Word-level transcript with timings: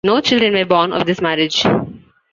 No 0.03 0.19
children 0.19 0.53
were 0.55 0.65
born 0.65 0.93
of 0.93 1.05
this 1.05 1.21
marriage. 1.21 1.63